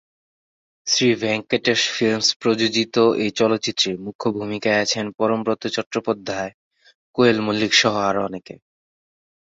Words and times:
Shri 0.87 1.09
Venkatesh 1.15 1.81
films 1.95 2.27
প্রযোজিত 2.41 2.95
এ 3.17 3.27
চলচ্চিত্রে 3.35 3.91
মুখ্য 3.97 4.25
ভূমিকায় 4.37 4.81
আছেন 4.81 5.05
পরমব্রত 5.11 5.61
চট্টোপাধ্যায়, 5.67 6.51
কোয়েল 7.15 7.37
মল্লিক 7.41 7.73
সহ 7.73 7.93
আরো 8.09 8.21
অনেকে। 8.23 8.55